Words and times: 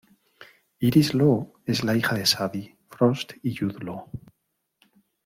Iris 0.79 1.13
Law 1.13 1.53
es 1.65 1.83
la 1.83 1.93
hija 1.95 2.15
de 2.15 2.25
Sadie 2.25 2.75
Frost 2.89 3.33
y 3.43 3.55
Jude 3.55 3.85
Law. 3.85 4.09